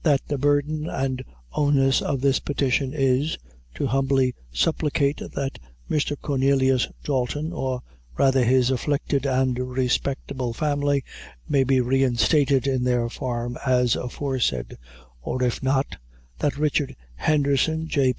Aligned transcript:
That 0.03 0.21
the 0.27 0.39
burthen 0.39 0.89
and 0.89 1.23
onus 1.53 2.01
of 2.01 2.21
this 2.21 2.39
petition 2.39 2.91
is, 2.91 3.37
to 3.75 3.85
humbly 3.85 4.33
supplicate 4.51 5.17
that 5.17 5.59
Mr. 5.91 6.19
Cornelius 6.19 6.87
Dalton, 7.03 7.53
or 7.53 7.83
rather 8.17 8.43
his 8.43 8.71
afflicted 8.71 9.27
and 9.27 9.59
respectable 9.59 10.53
family, 10.53 11.03
may 11.47 11.63
be 11.63 11.81
reinstated 11.81 12.65
in 12.65 12.83
their 12.83 13.09
farm 13.09 13.59
as 13.63 13.95
aforesaid, 13.95 14.75
or 15.21 15.43
if 15.43 15.61
not, 15.61 15.97
that 16.39 16.57
Richard 16.57 16.95
Henderson, 17.15 17.87
J. 17.87 18.09